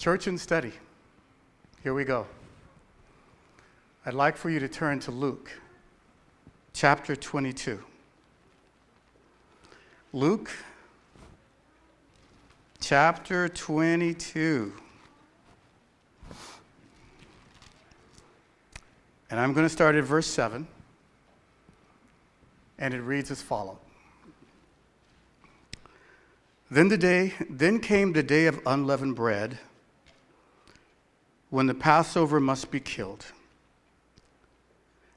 [0.00, 0.72] Church and study.
[1.82, 2.26] Here we go.
[4.06, 5.50] I'd like for you to turn to Luke
[6.72, 7.78] chapter 22.
[10.14, 10.50] Luke
[12.80, 14.72] chapter 22.
[19.28, 20.66] And I'm going to start at verse 7.
[22.78, 23.76] And it reads as follows.
[26.70, 29.58] Then the day then came the day of unleavened bread
[31.50, 33.26] when the Passover must be killed.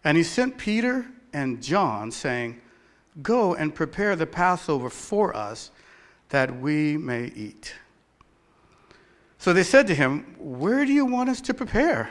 [0.04, 2.62] And he sent Peter and John saying,
[3.22, 5.72] "Go and prepare the Passover for us
[6.30, 7.76] that we may eat."
[9.38, 12.10] So they said to him, "Where do you want us to prepare?"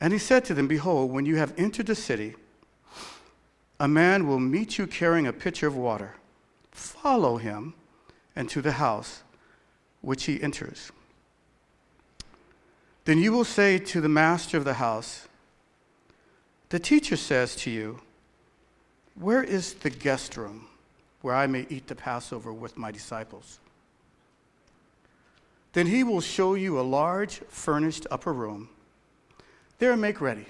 [0.00, 2.34] And he said to them, Behold, when you have entered the city,
[3.78, 6.16] a man will meet you carrying a pitcher of water.
[6.72, 7.74] Follow him
[8.34, 9.22] into the house
[10.00, 10.90] which he enters.
[13.04, 15.26] Then you will say to the master of the house,
[16.68, 18.00] The teacher says to you,
[19.14, 20.68] Where is the guest room
[21.20, 23.58] where I may eat the Passover with my disciples?
[25.72, 28.68] Then he will show you a large furnished upper room.
[29.78, 30.46] There make ready.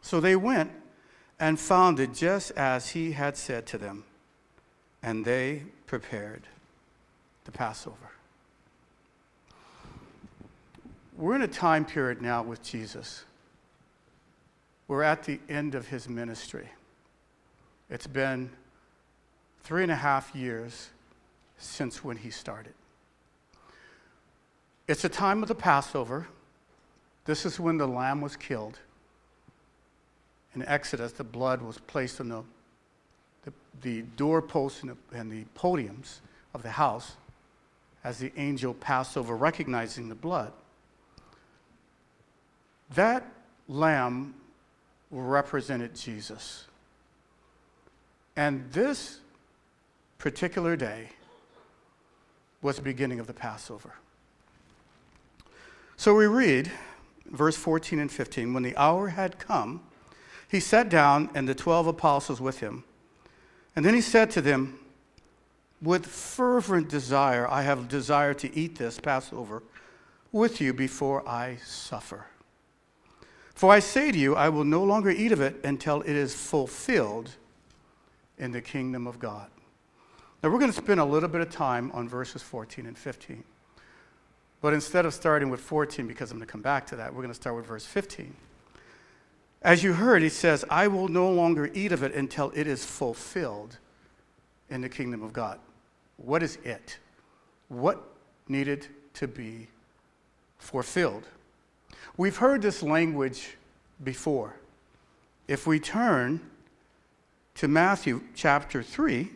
[0.00, 0.70] So they went
[1.38, 4.04] and found it just as he had said to them,
[5.02, 6.44] and they prepared
[7.44, 8.15] the Passover.
[11.16, 13.24] We're in a time period now with Jesus.
[14.86, 16.68] We're at the end of his ministry.
[17.88, 18.50] It's been
[19.62, 20.90] three and a half years
[21.56, 22.74] since when he started.
[24.86, 26.28] It's a time of the Passover.
[27.24, 28.78] This is when the lamb was killed.
[30.54, 32.42] In Exodus, the blood was placed on the,
[33.44, 36.20] the, the doorposts and the, and the podiums
[36.52, 37.16] of the house
[38.04, 40.52] as the angel passed over, recognizing the blood.
[42.94, 43.26] That
[43.68, 44.34] lamb
[45.10, 46.66] represented Jesus.
[48.36, 49.20] And this
[50.18, 51.10] particular day
[52.62, 53.94] was the beginning of the Passover.
[55.96, 56.70] So we read
[57.26, 59.82] verse 14 and 15 when the hour had come,
[60.48, 62.84] he sat down and the 12 apostles with him.
[63.74, 64.78] And then he said to them,
[65.82, 69.62] With fervent desire, I have desired to eat this Passover
[70.32, 72.26] with you before I suffer.
[73.56, 76.34] For I say to you, I will no longer eat of it until it is
[76.34, 77.30] fulfilled
[78.38, 79.48] in the kingdom of God.
[80.42, 83.42] Now, we're going to spend a little bit of time on verses 14 and 15.
[84.60, 87.22] But instead of starting with 14, because I'm going to come back to that, we're
[87.22, 88.36] going to start with verse 15.
[89.62, 92.84] As you heard, he says, I will no longer eat of it until it is
[92.84, 93.78] fulfilled
[94.68, 95.58] in the kingdom of God.
[96.18, 96.98] What is it?
[97.68, 98.06] What
[98.48, 99.68] needed to be
[100.58, 101.26] fulfilled?
[102.16, 103.56] We've heard this language
[104.02, 104.56] before.
[105.48, 106.40] If we turn
[107.56, 109.30] to Matthew chapter 3,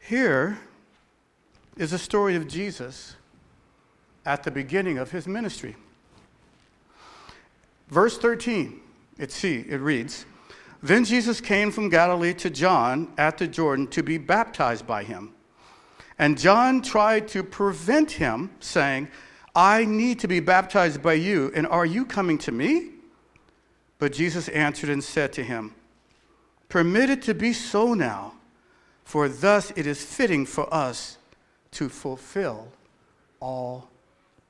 [0.00, 0.58] here
[1.76, 3.16] is a story of Jesus
[4.24, 5.76] at the beginning of his ministry.
[7.88, 8.80] Verse 13,
[9.18, 10.26] it see, it reads,
[10.82, 15.32] Then Jesus came from Galilee to John at the Jordan to be baptized by him.
[16.18, 19.08] And John tried to prevent him, saying,
[19.56, 22.90] I need to be baptized by you, and are you coming to me?
[23.98, 25.74] But Jesus answered and said to him,
[26.68, 28.34] Permit it to be so now,
[29.02, 31.16] for thus it is fitting for us
[31.72, 32.68] to fulfill
[33.40, 33.88] all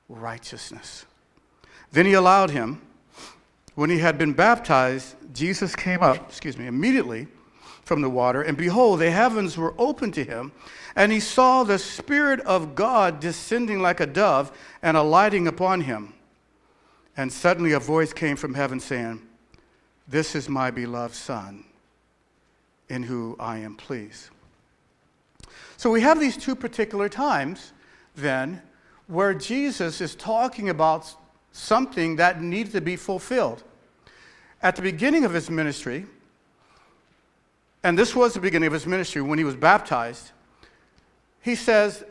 [0.09, 1.05] righteousness.
[1.91, 2.81] Then he allowed him.
[3.75, 7.27] When he had been baptized, Jesus came up, excuse me, immediately
[7.83, 10.51] from the water, and behold, the heavens were opened to him,
[10.97, 16.11] and he saw the Spirit of God descending like a dove and alighting upon him.
[17.15, 19.21] And suddenly a voice came from heaven saying,
[20.07, 21.63] This is my beloved Son,
[22.89, 24.29] in whom I am pleased.
[25.77, 27.73] So we have these two particular times
[28.15, 28.63] then
[29.05, 31.13] where Jesus is talking about
[31.51, 33.63] something that needs to be fulfilled.
[34.63, 36.07] At the beginning of his ministry,
[37.83, 40.31] and this was the beginning of his ministry when he was baptized,
[41.47, 42.03] he says,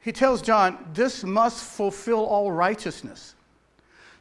[0.00, 3.36] he tells John, this must fulfill all righteousness.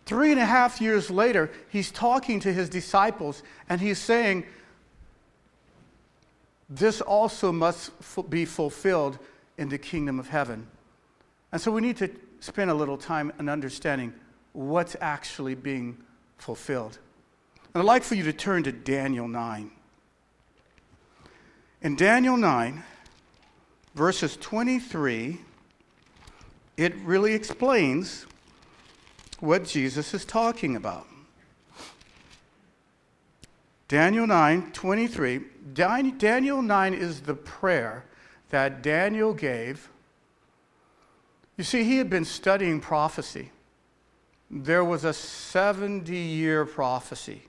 [0.06, 4.46] Three and a half years later, he's talking to his disciples and he's saying,
[6.70, 7.92] this also must
[8.30, 9.18] be fulfilled
[9.58, 10.68] in the kingdom of heaven.
[11.52, 12.10] And so we need to
[12.40, 14.14] spend a little time in understanding
[14.54, 15.98] what's actually being
[16.38, 17.00] fulfilled.
[17.74, 19.72] And I'd like for you to turn to Daniel 9.
[21.82, 22.84] In Daniel 9,
[23.98, 25.40] verses 23
[26.78, 28.28] it really explains
[29.40, 31.08] what Jesus is talking about.
[33.88, 35.42] Daniel 9 23.
[35.74, 38.06] Daniel 9 is the prayer
[38.50, 39.90] that Daniel gave.
[41.58, 43.50] You see, he had been studying prophecy.
[44.52, 47.42] There was a 70 year prophecy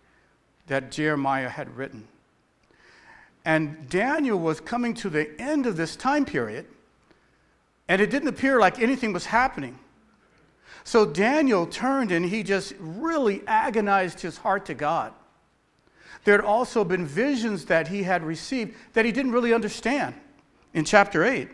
[0.66, 2.08] that Jeremiah had written.
[3.44, 6.66] And Daniel was coming to the end of this time period,
[7.88, 9.78] and it didn't appear like anything was happening.
[10.84, 15.12] So Daniel turned and he just really agonized his heart to God.
[16.24, 20.14] There had also been visions that he had received that he didn't really understand
[20.74, 21.48] in chapter 8.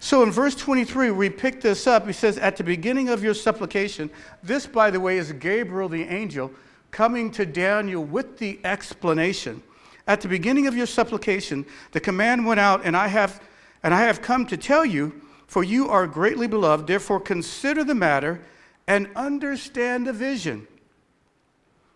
[0.00, 2.06] So in verse 23, we pick this up.
[2.06, 4.10] He says, At the beginning of your supplication,
[4.42, 6.50] this, by the way, is Gabriel the angel
[6.90, 9.62] coming to Daniel with the explanation.
[10.08, 13.42] At the beginning of your supplication, the command went out, and I have,
[13.82, 16.86] and I have come to tell you, for you are greatly beloved.
[16.86, 18.42] Therefore, consider the matter
[18.86, 20.66] and understand the vision.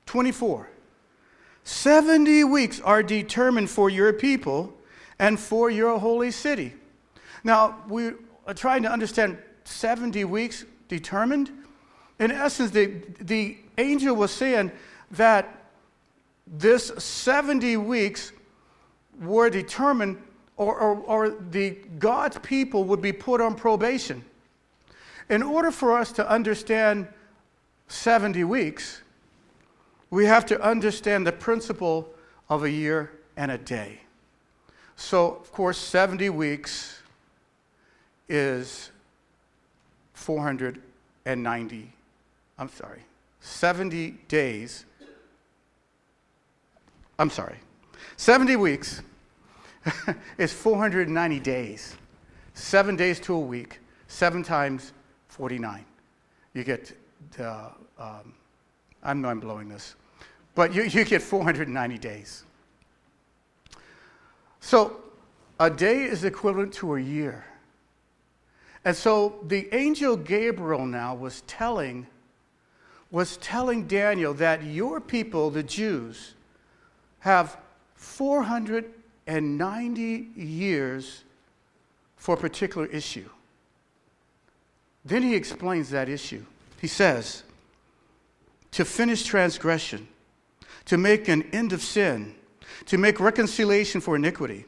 [0.05, 0.69] 24.
[1.65, 4.75] 70 weeks are determined for your people
[5.19, 6.75] and for your holy city.
[7.45, 8.11] Now, we
[8.47, 11.51] are trying to understand 70 weeks determined.
[12.19, 14.71] In essence, the, the angel was saying
[15.13, 15.62] that
[16.53, 18.33] this 70 weeks
[19.21, 20.23] were determined,
[20.59, 24.23] or, or, or the God's people would be put on probation.
[25.31, 27.09] In order for us to understand
[27.89, 29.01] 70 weeks,
[30.11, 32.09] we have to understand the principle
[32.51, 34.01] of a year and a day.
[34.97, 37.01] So, of course, 70 weeks
[38.29, 38.91] is
[40.13, 41.93] 490.
[42.59, 43.05] I'm sorry,
[43.41, 44.85] 70 days.
[47.19, 47.59] I'm sorry,
[48.17, 49.03] 70 weeks
[50.39, 51.97] is 490 days.
[52.55, 54.93] Seven days to a week, seven times
[55.29, 55.85] 49.
[56.55, 56.93] You get,
[57.41, 58.35] uh, um,
[59.03, 59.95] I know I'm blowing this.
[60.55, 62.45] But you, you get 490 days.
[64.61, 65.01] So
[65.59, 67.45] a day is equivalent to a year.
[68.85, 72.07] And so the angel Gabriel now was telling
[73.11, 76.35] was telling Daniel that your people, the Jews,
[77.23, 77.57] have
[77.95, 81.25] 490 years
[82.17, 83.29] for a particular issue.
[85.05, 86.45] Then he explains that issue.
[86.81, 87.45] He says,
[88.73, 90.09] to finish transgression,
[90.87, 92.35] to make an end of sin,
[92.87, 94.65] to make reconciliation for iniquity,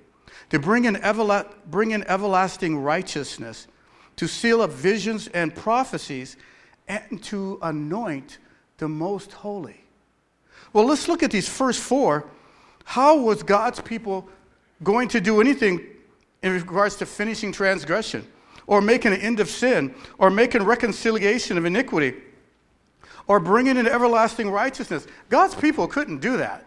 [0.51, 3.67] to bring in, everla- bring in everlasting righteousness,
[4.15, 6.37] to seal up visions and prophecies,
[6.87, 8.39] and to anoint
[8.79, 9.81] the most holy.
[10.73, 12.29] Well, let's look at these first four.
[12.85, 14.29] How was God's people
[14.83, 15.85] going to do anything
[16.43, 18.27] in regards to finishing transgression,
[18.67, 22.15] or making an end of sin, or making reconciliation of iniquity?
[23.27, 25.07] or bringing in everlasting righteousness.
[25.31, 26.65] God's people couldn't do that,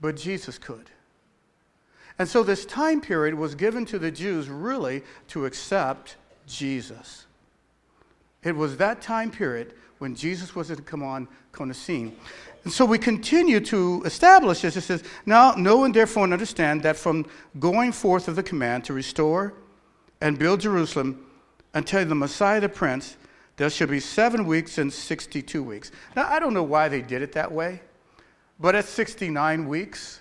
[0.00, 0.90] but Jesus could.
[2.18, 7.26] And so this time period was given to the Jews really to accept Jesus.
[8.44, 12.16] It was that time period when Jesus was to come on, come scene.
[12.64, 14.76] And so we continue to establish this.
[14.76, 17.26] It says, Now know and therefore understand that from
[17.58, 19.54] going forth of the command to restore
[20.20, 21.26] and build Jerusalem
[21.74, 23.16] until the Messiah the Prince
[23.56, 25.92] there shall be seven weeks and 62 weeks.
[26.16, 27.80] Now, I don't know why they did it that way,
[28.58, 30.20] but at 69 weeks,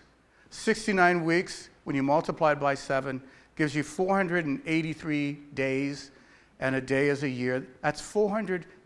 [0.51, 3.21] 69 weeks, when you multiply by seven,
[3.55, 6.11] gives you 483 days,
[6.59, 7.65] and a day is a year.
[7.81, 8.01] That's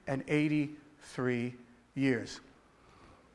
[0.07, 1.53] 483
[1.95, 2.39] years.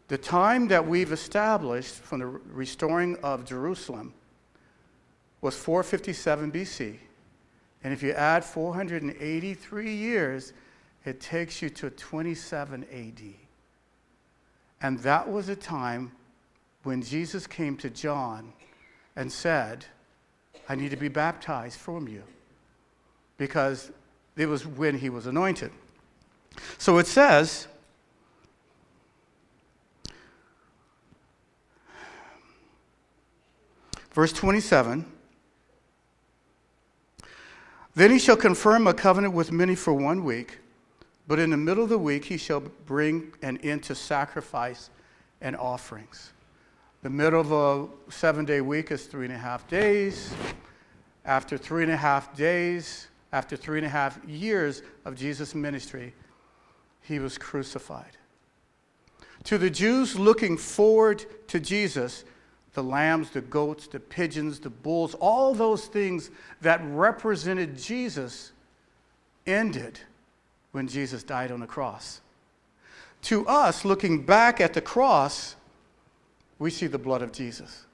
[0.09, 4.13] The time that we've established from the restoring of Jerusalem
[5.41, 6.97] was 457 BC.
[7.85, 10.53] And if you add 483 years,
[11.05, 13.23] it takes you to 27 AD.
[14.83, 16.13] And that was a time
[16.85, 18.53] when Jesus came to John
[19.17, 19.85] and said,
[20.69, 22.23] I need to be baptized from you.
[23.37, 23.91] Because
[24.37, 25.73] it was when he was anointed.
[26.79, 27.67] So it says,
[34.13, 35.05] verse 27
[37.95, 40.59] Then he shall confirm a covenant with many for one week
[41.27, 44.91] but in the middle of the week, he shall bring an end to sacrifice
[45.41, 46.33] and offerings.
[47.03, 50.35] The middle of a seven day week is three and a half days.
[51.25, 56.13] After three and a half days, after three and a half years of Jesus' ministry,
[57.03, 58.17] he was crucified.
[59.45, 62.25] To the Jews looking forward to Jesus,
[62.75, 66.31] the lambs, the goats, the pigeons, the bulls, all those things
[66.61, 68.53] that represented Jesus
[69.47, 69.99] ended
[70.71, 72.21] when Jesus died on the cross.
[73.23, 75.57] To us, looking back at the cross,
[76.59, 77.87] we see the blood of Jesus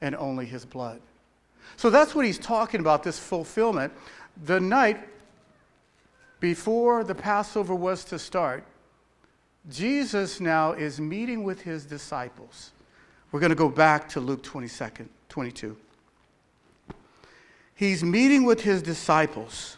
[0.00, 1.00] and only his blood.
[1.76, 3.92] So that's what he's talking about this fulfillment.
[4.44, 4.98] The night
[6.40, 8.64] before the Passover was to start,
[9.68, 12.72] Jesus now is meeting with his disciples.
[13.30, 15.76] We're going to go back to Luke 22, 22.
[17.74, 19.76] He's meeting with his disciples.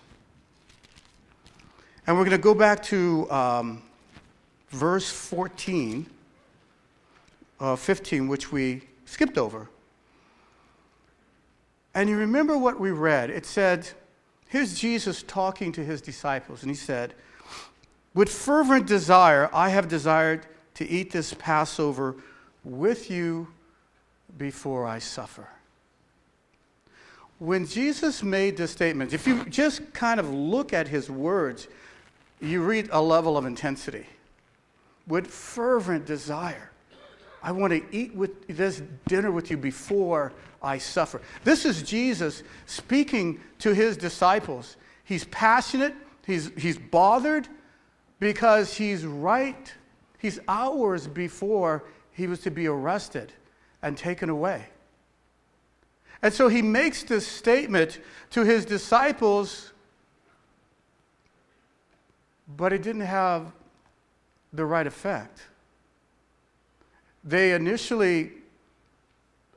[2.07, 3.83] And we're going to go back to um,
[4.71, 6.07] verse 14,
[7.61, 9.69] uh, 15, which we skipped over.
[11.95, 13.31] And you remember what we read?
[13.31, 13.89] It said,
[14.53, 17.15] here's Jesus talking to his disciples, and he said,
[18.13, 22.17] With fervent desire, I have desired to eat this Passover
[22.63, 23.49] with you
[24.37, 25.49] before I suffer.
[27.39, 31.67] When Jesus made this statement, if you just kind of look at his words,
[32.39, 34.07] you read a level of intensity.
[35.07, 36.72] With fervent desire,
[37.43, 40.33] I want to eat with this dinner with you before
[40.63, 41.21] I suffer.
[41.43, 44.77] This is Jesus speaking to his disciples.
[45.05, 45.95] He's passionate,
[46.25, 47.49] he's, he's bothered
[48.21, 49.73] because he's right,
[50.19, 53.33] he's hours before he was to be arrested
[53.83, 54.67] and taken away.
[56.23, 57.99] And so he makes this statement
[58.31, 59.73] to his disciples,
[62.57, 63.51] but it didn't have
[64.53, 65.43] the right effect.
[67.25, 68.33] They initially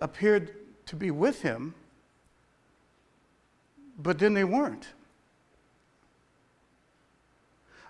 [0.02, 0.56] appeared
[0.88, 1.74] to be with him,
[3.98, 4.88] but then they weren't.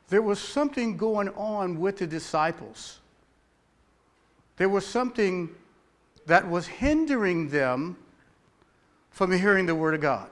[0.08, 3.00] There was something going on with the disciples.
[4.58, 5.50] There was something
[6.27, 7.98] that was hindering them
[9.12, 10.29] from hearing the Word of God.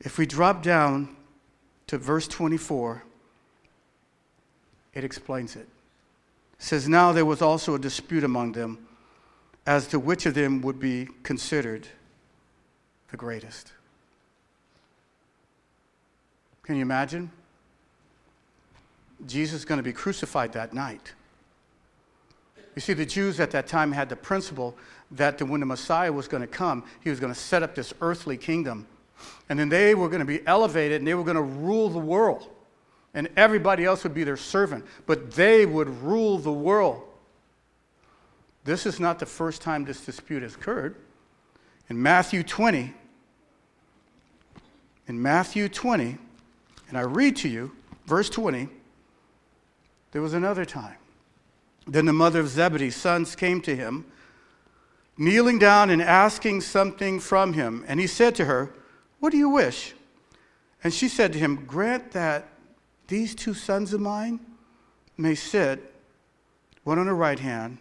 [0.00, 1.16] If we drop down
[1.86, 3.04] to verse 24,
[4.94, 5.68] it explains it.
[6.62, 8.86] Says, Now there was also a dispute among them
[9.66, 11.88] as to which of them would be considered
[13.10, 13.72] the greatest.
[16.62, 17.32] Can you imagine?
[19.26, 21.12] Jesus is going to be crucified that night.
[22.76, 24.76] You see, the Jews at that time had the principle
[25.10, 27.92] that when the Messiah was going to come, he was going to set up this
[28.00, 28.86] earthly kingdom.
[29.48, 31.98] And then they were going to be elevated and they were going to rule the
[31.98, 32.46] world.
[33.14, 34.84] And everybody else would be their servant.
[35.06, 37.02] But they would rule the world.
[38.64, 40.96] This is not the first time this dispute has occurred.
[41.88, 42.94] In Matthew 20,
[45.08, 46.16] in Matthew 20,
[46.88, 47.72] and I read to you,
[48.06, 48.68] verse 20,
[50.12, 50.96] there was another time.
[51.86, 54.04] Then the mother of Zebedee's sons came to him,
[55.18, 57.84] kneeling down and asking something from him.
[57.88, 58.72] And he said to her,
[59.18, 59.94] What do you wish?
[60.84, 62.46] And she said to him, Grant that
[63.08, 64.40] these two sons of mine
[65.16, 65.92] may sit,
[66.84, 67.78] one on the right hand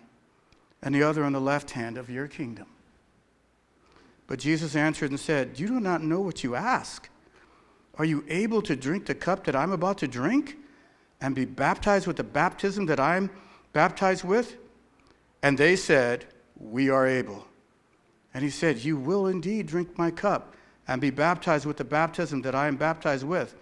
[0.81, 2.67] and the other on the left hand of your kingdom.
[4.27, 7.09] But Jesus answered and said, You do not know what you ask.
[7.97, 10.57] Are you able to drink the cup that I'm about to drink
[11.19, 13.29] and be baptized with the baptism that I'm
[13.73, 14.55] baptized with?
[15.43, 16.25] And they said,
[16.55, 17.45] We are able.
[18.33, 20.55] And he said, You will indeed drink my cup
[20.87, 23.55] and be baptized with the baptism that I am baptized with.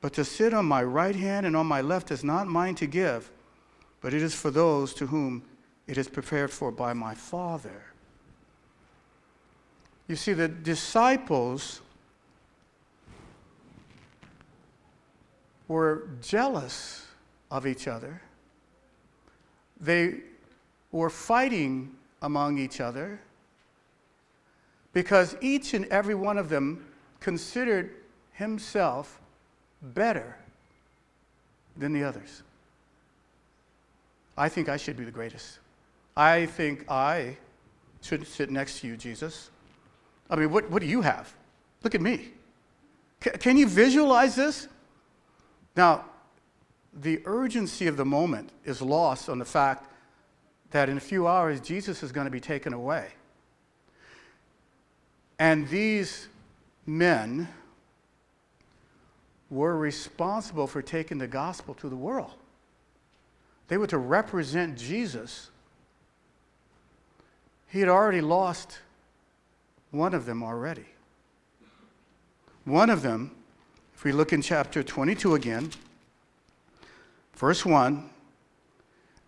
[0.00, 2.86] But to sit on my right hand and on my left is not mine to
[2.86, 3.30] give,
[4.00, 5.42] but it is for those to whom
[5.86, 7.84] it is prepared for by my Father.
[10.08, 11.82] You see, the disciples
[15.68, 17.06] were jealous
[17.50, 18.22] of each other.
[19.80, 20.20] They
[20.90, 23.20] were fighting among each other
[24.92, 26.86] because each and every one of them
[27.20, 27.94] considered
[28.32, 29.19] himself
[29.82, 30.36] better
[31.76, 32.42] than the others.
[34.36, 35.58] I think I should be the greatest.
[36.16, 37.36] I think I
[38.02, 39.50] should sit next to you, Jesus.
[40.28, 41.32] I mean, what, what do you have?
[41.82, 42.28] Look at me.
[43.22, 44.68] C- can you visualize this?
[45.76, 46.04] Now,
[46.92, 49.90] the urgency of the moment is lost on the fact
[50.70, 53.08] that in a few hours, Jesus is going to be taken away.
[55.38, 56.28] And these
[56.86, 57.48] men
[59.50, 62.34] were responsible for taking the gospel to the world.
[63.68, 65.50] They were to represent Jesus
[67.70, 68.80] he had already lost
[69.92, 70.86] one of them already.
[72.64, 73.30] One of them,
[73.94, 75.70] if we look in chapter 22 again,
[77.34, 78.10] verse 1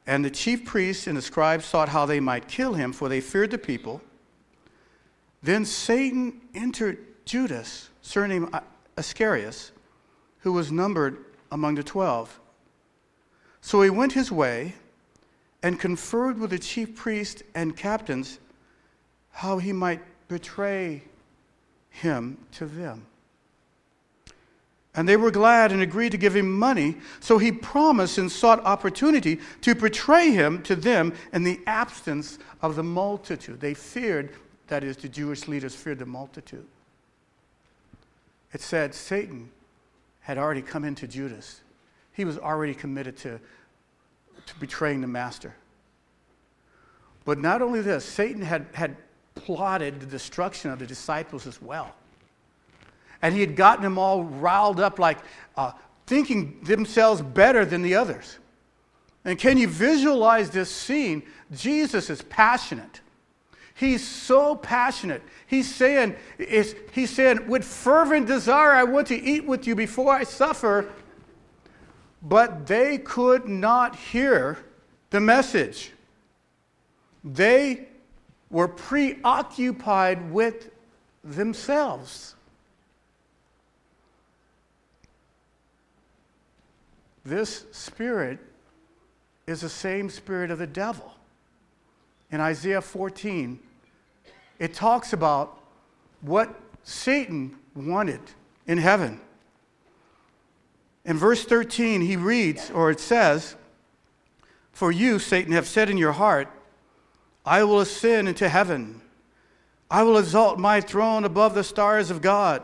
[0.06, 3.20] And the chief priests and the scribes sought how they might kill him, for they
[3.20, 4.00] feared the people.
[5.42, 8.52] Then Satan entered Judas, surnamed
[8.98, 9.70] Iscariot,
[10.42, 11.16] who was numbered
[11.50, 12.38] among the twelve.
[13.60, 14.74] So he went his way
[15.62, 18.38] and conferred with the chief priests and captains
[19.30, 21.02] how he might betray
[21.90, 23.06] him to them.
[24.94, 26.96] And they were glad and agreed to give him money.
[27.20, 32.76] So he promised and sought opportunity to betray him to them in the absence of
[32.76, 33.60] the multitude.
[33.60, 34.34] They feared,
[34.68, 36.66] that is, the Jewish leaders feared the multitude.
[38.52, 39.50] It said Satan
[40.22, 41.60] had already come into Judas,
[42.12, 43.40] he was already committed to,
[44.46, 45.54] to betraying the master.
[47.24, 48.96] But not only this, Satan had, had
[49.34, 51.94] plotted the destruction of the disciples as well.
[53.20, 55.18] And he had gotten them all riled up, like
[55.56, 55.72] uh,
[56.06, 58.38] thinking themselves better than the others.
[59.24, 61.22] And can you visualize this scene?
[61.52, 63.00] Jesus is passionate.
[63.74, 65.22] He's so passionate.
[65.46, 66.16] He's saying,
[66.92, 70.88] he's saying, with fervent desire, I want to eat with you before I suffer.
[72.22, 74.58] But they could not hear
[75.10, 75.92] the message.
[77.24, 77.88] They
[78.50, 80.70] were preoccupied with
[81.24, 82.34] themselves.
[87.24, 88.38] This spirit
[89.46, 91.12] is the same spirit of the devil.
[92.32, 93.60] In Isaiah 14,
[94.58, 95.60] it talks about
[96.22, 98.20] what Satan wanted
[98.66, 99.20] in heaven.
[101.04, 103.54] In verse 13, he reads, or it says,
[104.72, 106.48] For you, Satan, have said in your heart,
[107.44, 109.02] I will ascend into heaven.
[109.90, 112.62] I will exalt my throne above the stars of God.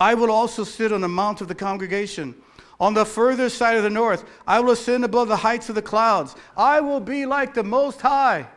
[0.00, 2.34] I will also sit on the mount of the congregation
[2.80, 4.24] on the further side of the north.
[4.46, 6.34] I will ascend above the heights of the clouds.
[6.56, 8.48] I will be like the Most High.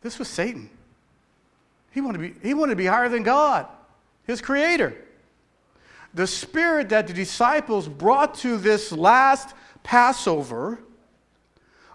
[0.00, 0.70] This was Satan.
[1.90, 3.66] He wanted to be, he wanted to be higher than God,
[4.26, 4.94] his creator.
[6.14, 10.78] The spirit that the disciples brought to this last Passover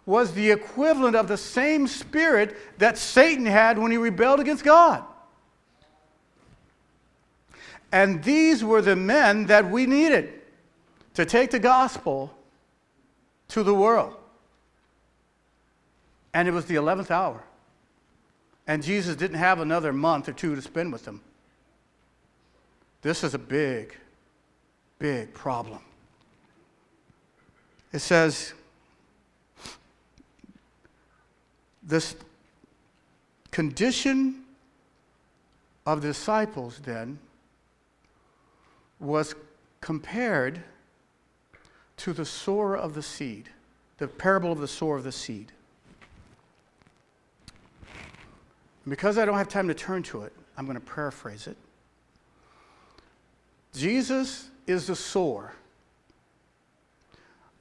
[0.06, 5.04] was the equivalent of the same spirit that Satan had when he rebelled against God.
[7.92, 10.34] And these were the men that we needed
[11.14, 12.36] to take the gospel
[13.50, 14.16] to the world.
[16.34, 17.44] And it was the 11th hour.
[18.68, 21.22] And Jesus didn't have another month or two to spend with them.
[23.02, 23.96] This is a big,
[25.00, 25.82] big problem.
[27.92, 28.54] It says,
[31.84, 32.16] this
[33.52, 34.44] condition
[35.86, 37.20] of disciples then
[39.00, 39.36] was
[39.82, 40.64] compared
[41.98, 43.50] to the sower of the seed,
[43.98, 45.52] the parable of the sower of the seed.
[48.86, 51.58] And because I don't have time to turn to it, I'm going to paraphrase it.
[53.74, 55.54] Jesus is the sower.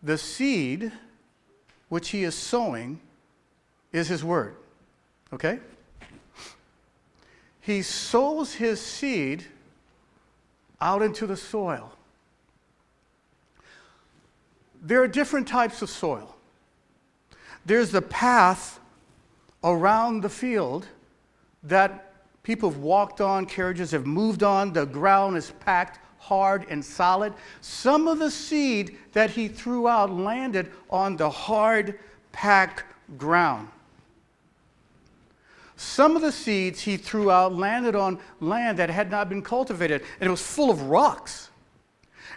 [0.02, 0.92] The seed
[1.88, 3.00] which he is sowing
[3.92, 4.56] is his word.
[5.32, 5.60] Okay?
[7.60, 9.44] He sows his seed
[10.80, 11.92] out into the soil.
[14.82, 16.34] There are different types of soil.
[17.64, 18.80] There's the path
[19.62, 20.88] around the field
[21.62, 26.84] that people have walked on, carriages have moved on, the ground is packed hard and
[26.84, 27.34] solid.
[27.60, 31.98] Some of the seed that he threw out landed on the hard,
[32.30, 32.84] packed
[33.18, 33.68] ground.
[35.76, 40.02] Some of the seeds he threw out landed on land that had not been cultivated,
[40.20, 41.50] and it was full of rocks.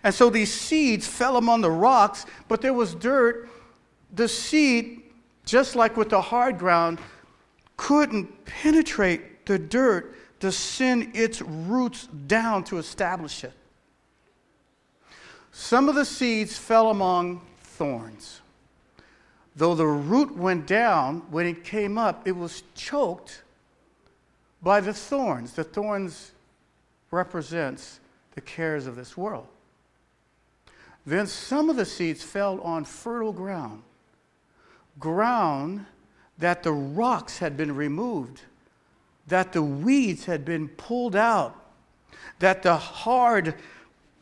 [0.04, 3.48] And so these seeds fell among the rocks, but there was dirt.
[4.14, 5.04] The seed,
[5.46, 7.00] just like with the hard ground,
[7.78, 13.54] couldn't penetrate the dirt to send its roots down to establish it.
[15.52, 18.42] Some of the seeds fell among thorns.
[19.56, 23.42] Though the root went down, when it came up, it was choked
[24.62, 25.54] by the thorns.
[25.54, 26.32] The thorns
[27.10, 28.02] represents
[28.34, 29.48] the cares of this world.
[31.06, 33.84] Then some of the seeds fell on fertile ground,
[35.00, 35.86] ground
[36.38, 38.42] that the rocks had been removed,
[39.28, 41.56] that the weeds had been pulled out,
[42.40, 43.56] that the hard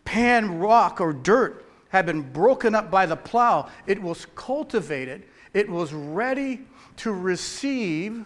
[0.06, 3.70] pan rock or dirt had been broken up by the plow.
[3.88, 5.24] It was cultivated,
[5.54, 6.62] it was ready
[6.98, 8.26] to receive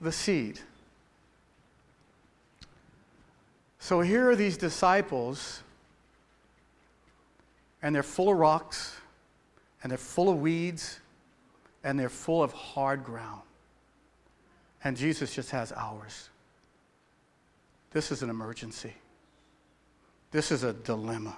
[0.00, 0.60] the seed.
[3.78, 5.62] So here are these disciples,
[7.82, 8.96] and they're full of rocks,
[9.82, 11.00] and they're full of weeds,
[11.84, 13.42] and they're full of hard ground.
[14.84, 16.28] And Jesus just has hours.
[17.90, 18.94] This is an emergency.
[20.30, 21.36] This is a dilemma.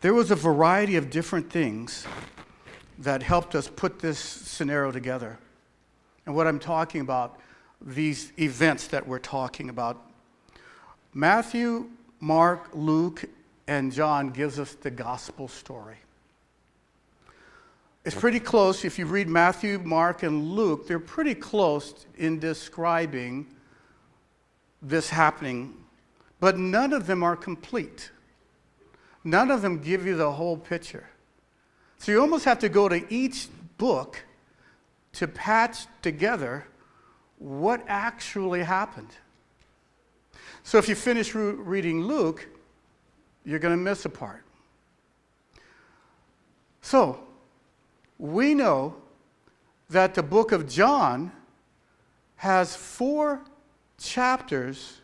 [0.00, 2.06] There was a variety of different things
[2.98, 5.38] that helped us put this scenario together.
[6.26, 7.40] And what I'm talking about,
[7.80, 10.00] these events that we're talking about.
[11.12, 11.88] Matthew,
[12.20, 13.24] Mark, Luke,
[13.66, 15.96] and John gives us the gospel story.
[18.04, 18.84] It's pretty close.
[18.84, 23.46] If you read Matthew, Mark, and Luke, they're pretty close in describing
[24.82, 25.74] this happening,
[26.38, 28.10] but none of them are complete.
[29.24, 31.08] None of them give you the whole picture.
[31.96, 33.48] So you almost have to go to each
[33.78, 34.22] book
[35.14, 36.66] to patch together
[37.38, 39.08] what actually happened.
[40.62, 42.46] So if you finish re- reading Luke,
[43.44, 44.42] you're going to miss a part.
[46.80, 47.20] So,
[48.18, 48.96] we know
[49.90, 51.32] that the book of John
[52.36, 53.40] has four
[53.98, 55.00] chapters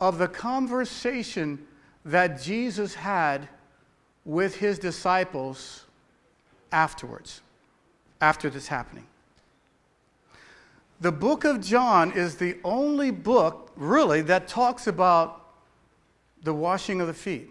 [0.00, 1.66] of the conversation
[2.04, 3.48] that Jesus had
[4.24, 5.84] with his disciples
[6.72, 7.40] afterwards,
[8.20, 9.06] after this happening.
[11.00, 15.54] The book of John is the only book, really, that talks about
[16.42, 17.50] the washing of the feet.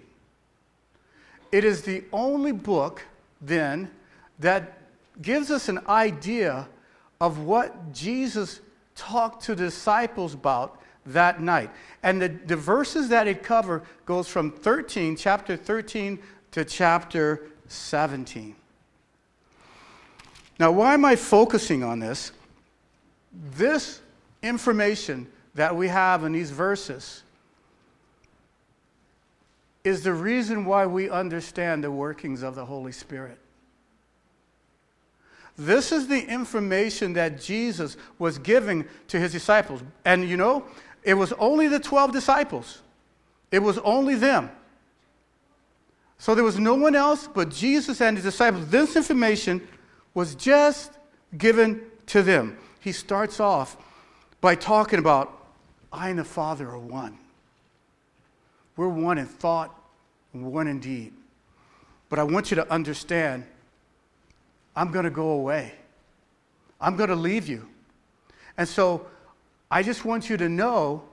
[1.51, 3.05] It is the only book,
[3.41, 3.89] then,
[4.39, 4.77] that
[5.21, 6.67] gives us an idea
[7.19, 8.61] of what Jesus
[8.95, 11.69] talked to disciples about that night.
[12.03, 16.19] And the, the verses that it cover goes from 13, chapter 13
[16.51, 18.55] to chapter 17.
[20.59, 22.31] Now, why am I focusing on this?
[23.55, 24.01] This
[24.43, 27.23] information that we have in these verses
[29.83, 33.37] is the reason why we understand the workings of the Holy Spirit.
[35.57, 39.81] This is the information that Jesus was giving to his disciples.
[40.05, 40.65] And you know,
[41.03, 42.81] it was only the 12 disciples,
[43.51, 44.51] it was only them.
[46.17, 48.67] So there was no one else but Jesus and his disciples.
[48.67, 49.67] This information
[50.13, 50.91] was just
[51.35, 52.57] given to them.
[52.79, 53.75] He starts off
[54.39, 55.47] by talking about,
[55.91, 57.17] I and the Father are one.
[58.75, 59.75] We're one in thought
[60.33, 61.13] and one in deed.
[62.09, 63.45] But I want you to understand
[64.75, 65.73] I'm going to go away.
[66.79, 67.67] I'm going to leave you.
[68.57, 69.07] And so
[69.69, 71.03] I just want you to know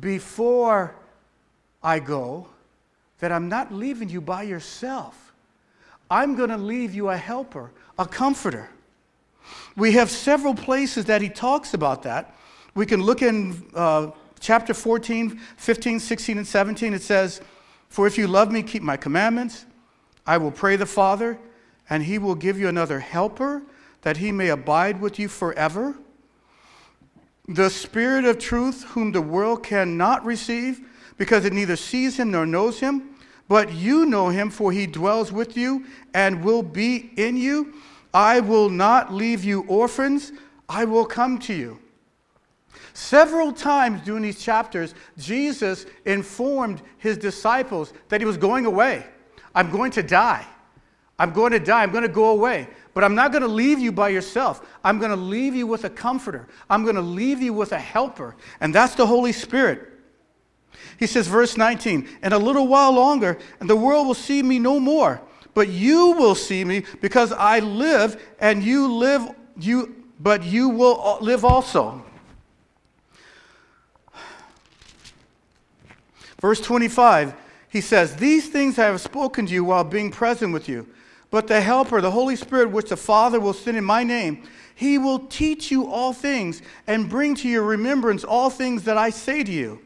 [0.00, 0.94] before
[1.82, 2.46] I go
[3.18, 5.32] that I'm not leaving you by yourself.
[6.10, 8.70] I'm going to leave you a helper, a comforter.
[9.76, 12.34] We have several places that he talks about that.
[12.74, 16.94] We can look in uh, chapter 14, 15, 16, and 17.
[16.94, 17.40] It says,
[17.88, 19.66] For if you love me, keep my commandments.
[20.26, 21.38] I will pray the Father
[21.88, 23.62] and he will give you another helper
[24.02, 25.96] that he may abide with you forever.
[27.48, 30.80] The Spirit of truth, whom the world cannot receive,
[31.18, 33.10] because it neither sees him nor knows him,
[33.48, 37.74] but you know him, for he dwells with you and will be in you.
[38.14, 40.32] I will not leave you orphans,
[40.68, 41.78] I will come to you.
[42.92, 49.04] Several times during these chapters, Jesus informed his disciples that he was going away.
[49.54, 50.46] I'm going to die.
[51.18, 51.82] I'm going to die.
[51.82, 52.68] I'm going to go away.
[52.94, 54.66] But I'm not going to leave you by yourself.
[54.82, 56.48] I'm going to leave you with a comforter.
[56.68, 58.36] I'm going to leave you with a helper.
[58.60, 59.88] And that's the Holy Spirit.
[60.98, 64.58] He says, verse 19, and a little while longer, and the world will see me
[64.58, 65.20] no more.
[65.52, 71.18] But you will see me because I live, and you live, you, but you will
[71.20, 72.04] live also.
[76.40, 77.34] Verse 25,
[77.68, 80.86] he says, These things I have spoken to you while being present with you.
[81.30, 84.42] But the Helper, the Holy Spirit, which the Father will send in my name,
[84.74, 89.10] he will teach you all things and bring to your remembrance all things that I
[89.10, 89.80] say to you.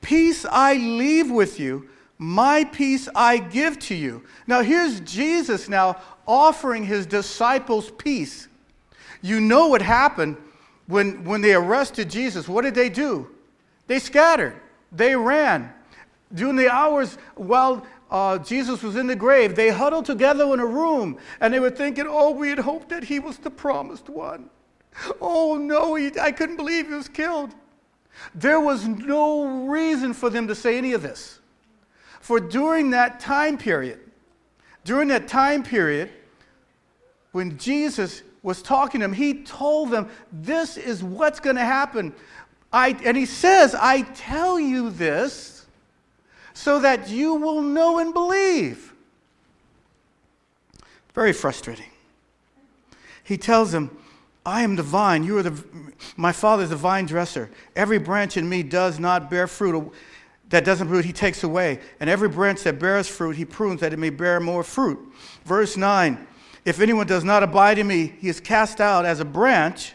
[0.00, 4.22] Peace I leave with you, my peace I give to you.
[4.46, 8.48] Now, here's Jesus now offering his disciples peace.
[9.20, 10.36] You know what happened
[10.86, 12.48] when, when they arrested Jesus.
[12.48, 13.28] What did they do?
[13.86, 14.54] They scattered,
[14.94, 15.72] they ran.
[16.32, 20.66] During the hours while uh, Jesus was in the grave, they huddled together in a
[20.66, 24.50] room and they were thinking, oh, we had hoped that he was the promised one.
[25.20, 27.54] Oh, no, he, I couldn't believe he was killed.
[28.34, 31.40] There was no reason for them to say any of this.
[32.20, 33.98] For during that time period,
[34.84, 36.10] during that time period,
[37.32, 42.14] when Jesus was talking to them, he told them, This is what's going to happen.
[42.74, 45.64] I, and he says, I tell you this
[46.54, 48.92] so that you will know and believe.
[51.14, 51.90] Very frustrating.
[53.22, 53.96] He tells them,
[54.44, 55.64] I am the vine, you are the,
[56.16, 57.48] my father is the vine dresser.
[57.76, 59.92] Every branch in me does not bear fruit
[60.50, 61.78] that doesn't fruit, he takes away.
[62.00, 64.98] And every branch that bears fruit, he prunes that it may bear more fruit.
[65.44, 66.26] Verse 9
[66.64, 69.92] If anyone does not abide in me, he is cast out as a branch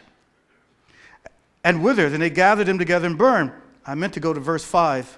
[1.63, 3.53] and withers, and they gather them together and burn.
[3.85, 5.17] I meant to go to verse 5.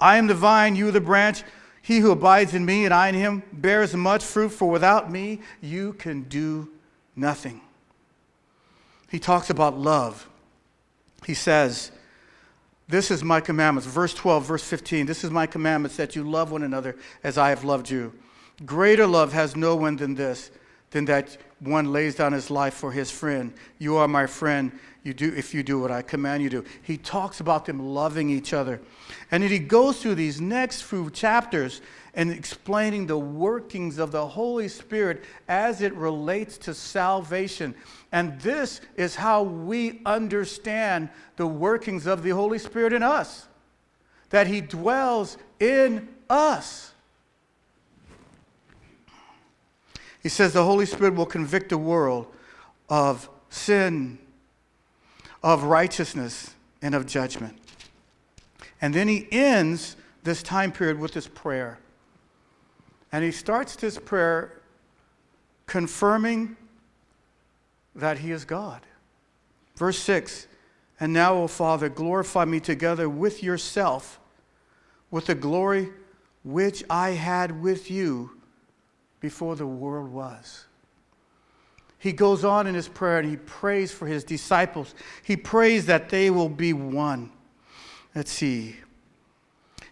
[0.00, 1.42] I am the vine, you the branch.
[1.82, 5.40] He who abides in me and I in him bears much fruit, for without me
[5.60, 6.70] you can do
[7.16, 7.60] nothing.
[9.10, 10.28] He talks about love.
[11.26, 11.90] He says,
[12.88, 13.86] This is my commandments.
[13.86, 15.06] Verse 12, verse 15.
[15.06, 18.12] This is my commandments that you love one another as I have loved you.
[18.64, 20.50] Greater love has no one than this,
[20.90, 23.52] than that one lays down his life for his friend.
[23.78, 26.64] You are my friend you do if you do what I command you to.
[26.82, 28.80] He talks about them loving each other.
[29.30, 31.80] And then he goes through these next few chapters
[32.14, 37.74] and explaining the workings of the Holy Spirit as it relates to salvation.
[38.12, 43.46] And this is how we understand the workings of the Holy Spirit in us
[44.30, 46.89] that he dwells in us.
[50.22, 52.26] He says the Holy Spirit will convict the world
[52.88, 54.18] of sin,
[55.42, 57.56] of righteousness, and of judgment.
[58.82, 61.78] And then he ends this time period with this prayer.
[63.12, 64.60] And he starts this prayer
[65.66, 66.56] confirming
[67.94, 68.80] that he is God.
[69.76, 70.46] Verse 6
[71.00, 74.20] And now, O Father, glorify me together with yourself,
[75.10, 75.88] with the glory
[76.44, 78.39] which I had with you
[79.20, 80.66] before the world was.
[81.98, 84.94] He goes on in his prayer and he prays for his disciples.
[85.22, 87.30] He prays that they will be one.
[88.14, 88.76] Let's see.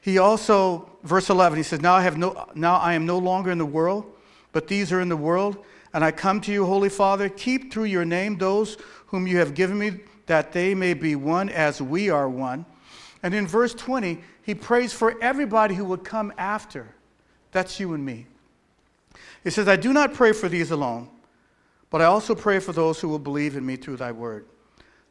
[0.00, 3.50] He also, verse 11, he says, now I, have no, now I am no longer
[3.50, 4.10] in the world,
[4.52, 5.58] but these are in the world.
[5.92, 9.52] And I come to you, Holy Father, keep through your name those whom you have
[9.52, 12.64] given me, that they may be one as we are one.
[13.22, 16.94] And in verse 20, he prays for everybody who would come after.
[17.52, 18.26] That's you and me.
[19.44, 21.08] He says, I do not pray for these alone
[21.90, 24.46] but I also pray for those who will believe in me through thy word,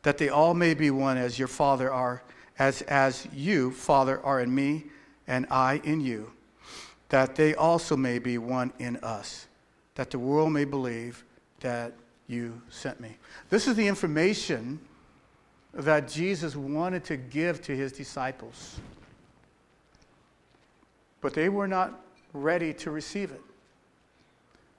[0.04, 2.24] that they all may be one as your Father are,
[2.60, 4.86] as, as you, Father, are in me,
[5.28, 6.32] and I in you,
[7.10, 9.48] that they also may be one in us,
[9.96, 11.24] that the world may believe
[11.62, 11.94] that
[12.28, 13.18] you sent me.
[13.50, 14.80] This is the information
[15.74, 18.80] that Jesus wanted to give to his disciples.
[21.22, 23.42] But they were not ready to receive it.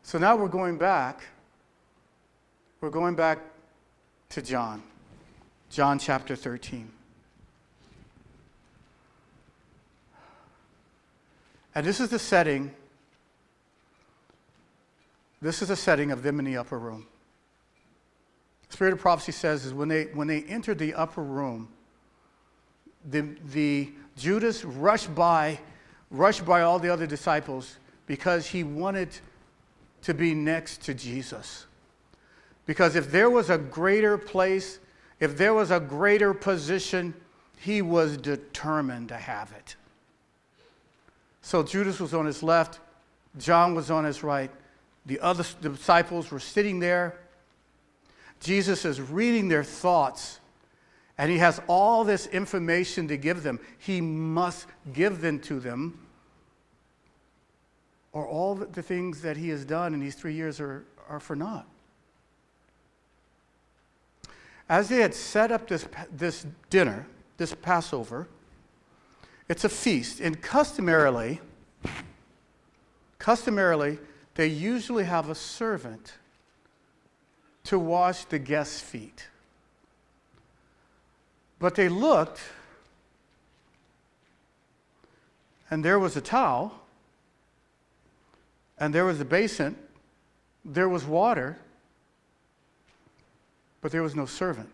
[0.09, 1.21] So now we're going back
[2.81, 3.41] we're going back
[4.31, 4.83] to John,
[5.69, 6.91] John chapter 13.
[11.75, 12.75] And this is the setting.
[15.43, 17.07] This is the setting of them in the upper room.
[18.71, 21.69] Spirit of prophecy says is when they when they entered the upper room,
[23.11, 25.61] the, the Judas rushed by,
[26.11, 29.11] rushed by all the other disciples because he wanted
[30.03, 31.67] to be next to Jesus.
[32.67, 34.79] Because if there was a greater place,
[35.21, 37.15] if there was a greater position,
[37.59, 39.77] he was determined to have it.
[41.41, 42.81] So Judas was on his left,
[43.39, 44.51] John was on his right.
[45.07, 47.19] The other disciples were sitting there.
[48.41, 50.39] Jesus is reading their thoughts,
[51.17, 53.59] and he has all this information to give them.
[53.79, 55.99] He must give them to them,
[58.19, 61.37] or all the things that he has done in these three years are, are for
[61.37, 61.67] naught
[64.69, 67.07] as they had set up this, this dinner,
[67.39, 68.29] this Passover,
[69.49, 71.41] it's a feast, and customarily,
[73.19, 73.99] customarily,
[74.35, 76.15] they usually have a servant
[77.65, 79.29] to wash the guests' feet.
[81.59, 82.41] But they looked,
[85.71, 86.83] and there was a towel,
[88.81, 89.77] and there was a basin,
[90.65, 91.59] there was water,
[93.81, 94.69] but there was no servant.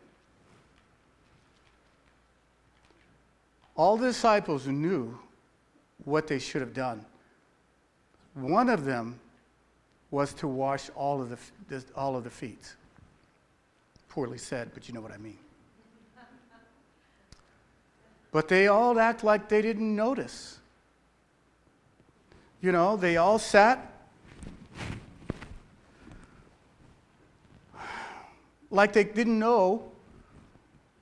[3.77, 5.19] All the disciples knew
[6.05, 7.05] what they should have done.
[8.35, 9.19] One of them
[10.11, 11.31] was to wash all of
[11.69, 12.75] the, all of the feet.
[14.09, 15.39] Poorly said, but you know what I mean.
[18.31, 20.59] But they all act like they didn't notice.
[22.61, 23.94] You know, they all sat
[28.75, 29.91] like they didn't know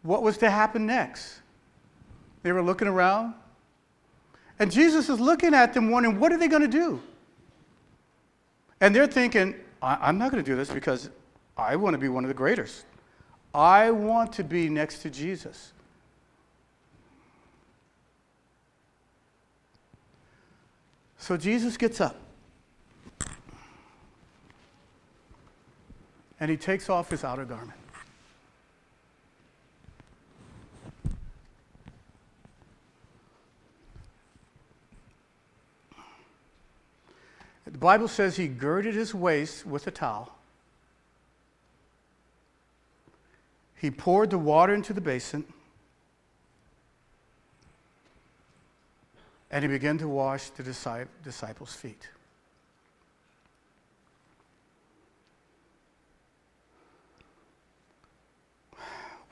[0.02, 1.40] what was to happen next.
[2.42, 3.34] They were looking around,
[4.58, 7.00] and Jesus is looking at them, wondering, what are they going to do?
[8.80, 11.08] And they're thinking, I'm not going to do this because
[11.56, 12.84] I want to be one of the greatest.
[13.54, 15.72] I want to be next to Jesus.
[21.18, 22.16] So Jesus gets up.
[26.42, 27.78] And he takes off his outer garment.
[37.64, 40.36] The Bible says he girded his waist with a towel.
[43.76, 45.44] He poured the water into the basin.
[49.48, 52.08] And he began to wash the disciples' feet.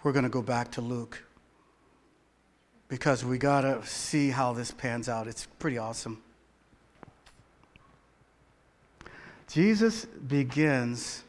[0.02, 1.22] We're going to go back to Luke
[2.88, 5.26] because we got to see how this pans out.
[5.26, 6.22] It's pretty awesome.
[9.48, 11.22] Jesus begins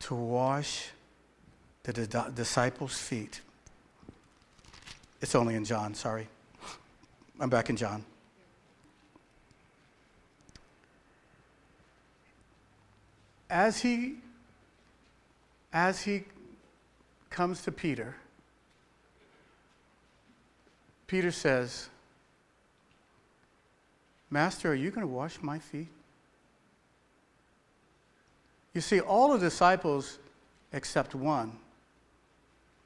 [0.00, 0.90] to wash
[1.84, 1.92] the
[2.34, 3.40] disciples' feet.
[5.20, 6.28] It's only in John, sorry.
[7.40, 8.04] I'm back in John.
[13.48, 14.16] As he
[15.72, 16.24] as he
[17.32, 18.14] comes to Peter,
[21.06, 21.88] Peter says,
[24.30, 25.88] Master, are you going to wash my feet?
[28.72, 30.18] You see, all the disciples,
[30.72, 31.52] except one,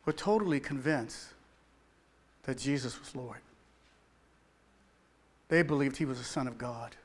[0.04, 1.28] were totally convinced
[2.44, 3.38] that Jesus was Lord.
[5.48, 6.96] They believed he was the Son of God.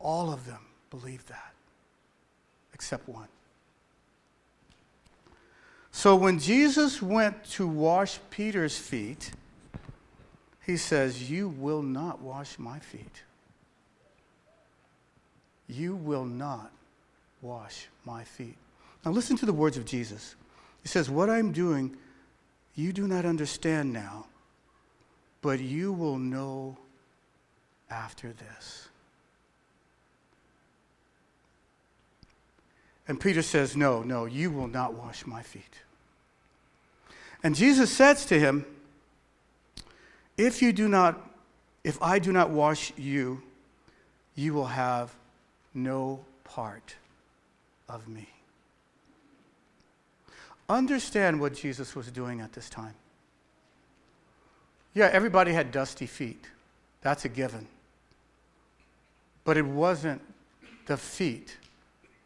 [0.00, 1.52] All of them believed that,
[2.72, 3.28] except one.
[5.96, 9.30] So when Jesus went to wash Peter's feet,
[10.66, 13.22] he says, You will not wash my feet.
[15.68, 16.72] You will not
[17.40, 18.56] wash my feet.
[19.04, 20.34] Now, listen to the words of Jesus.
[20.82, 21.96] He says, What I'm doing,
[22.74, 24.26] you do not understand now,
[25.42, 26.76] but you will know
[27.88, 28.88] after this.
[33.06, 35.80] And Peter says, No, no, you will not wash my feet.
[37.42, 38.64] And Jesus says to him,
[40.36, 41.30] If you do not,
[41.82, 43.42] if I do not wash you,
[44.34, 45.14] you will have
[45.74, 46.96] no part
[47.88, 48.28] of me.
[50.68, 52.94] Understand what Jesus was doing at this time.
[54.94, 56.46] Yeah, everybody had dusty feet.
[57.02, 57.66] That's a given.
[59.44, 60.22] But it wasn't
[60.86, 61.58] the feet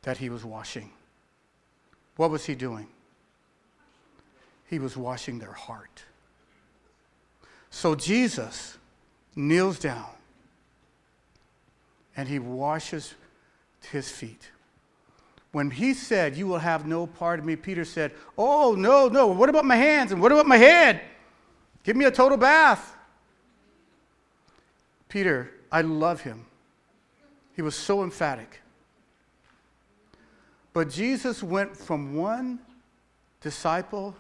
[0.09, 0.91] that he was washing.
[2.17, 2.87] What was he doing?
[4.65, 6.03] He was washing their heart.
[7.69, 8.79] So Jesus
[9.37, 10.09] kneels down
[12.17, 13.13] and he washes
[13.93, 14.49] his feet.
[15.53, 19.27] When he said, You will have no part of me, Peter said, Oh, no, no.
[19.27, 20.11] What about my hands?
[20.11, 21.03] And what about my head?
[21.85, 22.97] Give me a total bath.
[25.11, 26.47] Peter, I love him.
[27.55, 28.63] He was so emphatic.
[30.73, 32.61] But Jesus went from one
[33.41, 34.15] disciple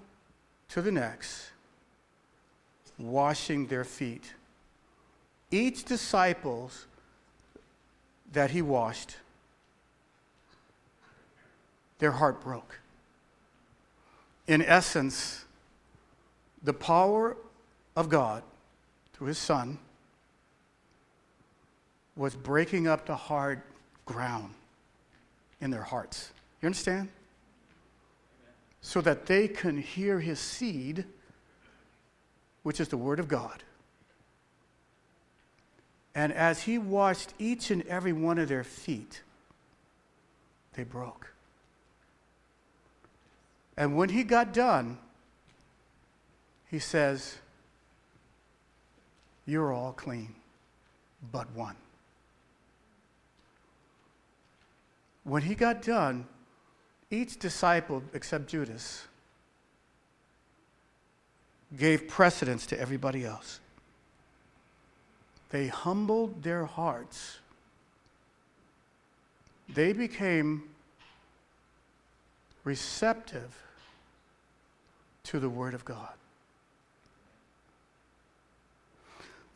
[0.70, 1.50] to the next,
[2.98, 4.34] washing their feet.
[5.50, 6.86] Each disciples
[8.32, 9.16] that he washed
[11.98, 12.80] their heart broke.
[14.46, 15.44] In essence,
[16.62, 17.36] the power
[17.96, 18.42] of God
[19.12, 19.78] through his Son
[22.16, 23.62] was breaking up the hard
[24.04, 24.54] ground
[25.60, 26.30] in their hearts.
[26.60, 27.08] You understand?
[28.80, 31.04] So that they can hear his seed,
[32.62, 33.62] which is the Word of God.
[36.14, 39.22] And as he washed each and every one of their feet,
[40.74, 41.32] they broke.
[43.76, 44.98] And when he got done,
[46.68, 47.36] he says,
[49.46, 50.34] You're all clean,
[51.32, 51.76] but one.
[55.22, 56.26] When he got done,
[57.10, 59.06] each disciple, except Judas,
[61.76, 63.60] gave precedence to everybody else.
[65.50, 67.38] They humbled their hearts.
[69.68, 70.62] They became
[72.64, 73.62] receptive
[75.24, 76.12] to the Word of God.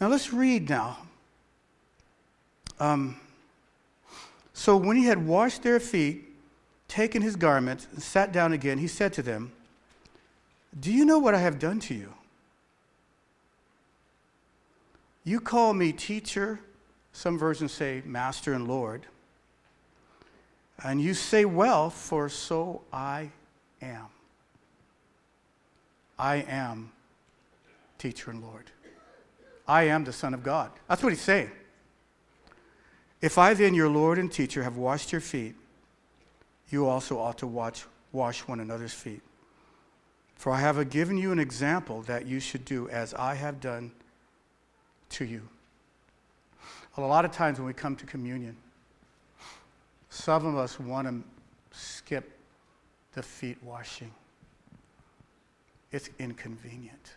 [0.00, 0.98] Now let's read now.
[2.80, 3.16] Um,
[4.52, 6.31] so when he had washed their feet,
[6.92, 9.50] taken his garments, and sat down again, he said to them,
[10.78, 12.12] Do you know what I have done to you?
[15.24, 16.60] You call me teacher,
[17.14, 19.06] some versions say master and Lord.
[20.84, 23.30] And you say, Well, for so I
[23.80, 24.08] am.
[26.18, 26.92] I am
[27.96, 28.70] teacher and Lord.
[29.66, 30.70] I am the Son of God.
[30.88, 31.50] That's what he's saying.
[33.22, 35.54] If I then, your Lord and teacher, have washed your feet,
[36.72, 39.20] you also ought to watch, wash one another's feet.
[40.36, 43.92] For I have given you an example that you should do as I have done
[45.10, 45.42] to you.
[46.96, 48.56] A lot of times when we come to communion,
[50.10, 51.22] some of us want to
[51.78, 52.36] skip
[53.12, 54.10] the feet washing.
[55.92, 57.14] It's inconvenient.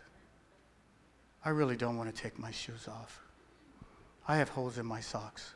[1.44, 3.20] I really don't want to take my shoes off.
[4.28, 5.55] I have holes in my socks.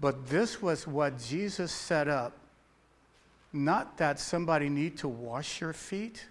[0.00, 2.36] But this was what Jesus set up.
[3.52, 6.24] Not that somebody need to wash your feet,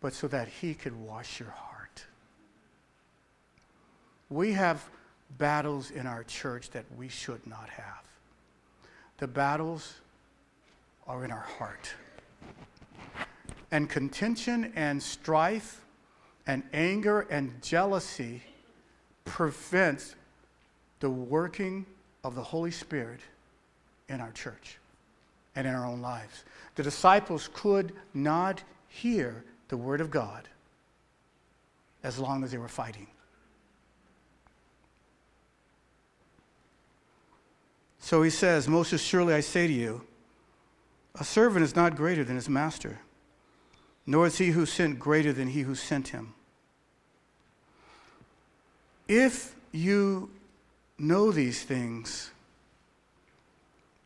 [0.00, 2.04] but so that he could wash your heart.
[4.28, 4.84] We have
[5.38, 8.02] battles in our church that we should not have.
[9.18, 9.94] The battles
[11.06, 11.94] are in our heart.
[13.70, 15.84] And contention and strife
[16.46, 18.42] and anger and jealousy
[19.24, 20.14] prevents
[21.00, 21.86] the working
[22.26, 23.20] of the Holy Spirit
[24.08, 24.78] in our church
[25.54, 26.42] and in our own lives.
[26.74, 30.48] The disciples could not hear the Word of God
[32.02, 33.06] as long as they were fighting.
[38.00, 40.02] So he says, Most assuredly I say to you,
[41.14, 42.98] a servant is not greater than his master,
[44.04, 46.34] nor is he who sent greater than he who sent him.
[49.06, 50.30] If you
[50.98, 52.30] know these things,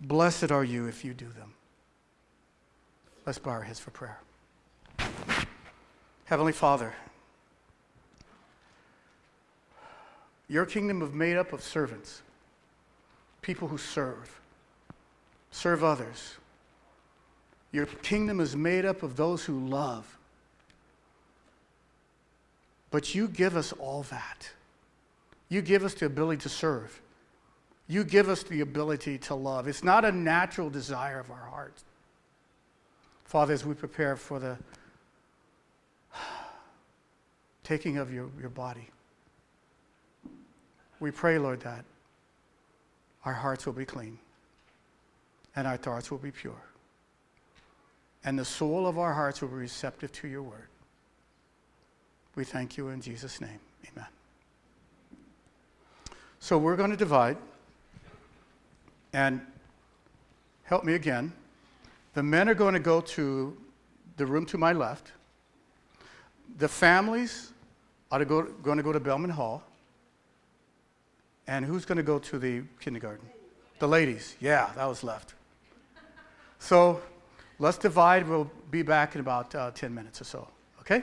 [0.01, 1.55] blessed are you if you do them.
[3.27, 4.21] Let's bow our heads for prayer.
[6.25, 6.95] Heavenly Father,
[10.49, 12.23] your kingdom is made up of servants
[13.43, 14.41] people who serve,
[15.51, 16.35] serve others.
[17.73, 20.19] Your kingdom is made up of those who love.
[22.91, 24.51] But you give us all that.
[25.51, 27.03] You give us the ability to serve.
[27.87, 29.67] You give us the ability to love.
[29.67, 31.85] It's not a natural desire of our hearts.
[33.25, 34.57] Father, as we prepare for the
[37.65, 38.89] taking of your, your body,
[41.01, 41.85] we pray, Lord, that
[43.25, 44.19] our hearts will be clean
[45.57, 46.63] and our thoughts will be pure.
[48.23, 50.69] And the soul of our hearts will be receptive to your word.
[52.37, 53.59] We thank you in Jesus' name.
[53.93, 54.07] Amen.
[56.41, 57.37] So we're going to divide.
[59.13, 59.41] And
[60.65, 61.33] help me again.
[62.15, 63.57] The men are going to go to
[64.17, 65.13] the room to my left.
[66.59, 67.53] The families
[68.11, 69.63] are go, going to go to Bellman Hall.
[71.47, 73.27] And who's going to go to the kindergarten?
[73.79, 74.37] The ladies.
[74.41, 75.35] Yeah, that was left.
[76.59, 77.01] So
[77.59, 78.29] let's divide.
[78.29, 80.49] We'll be back in about uh, 10 minutes or so.
[80.81, 81.03] Okay?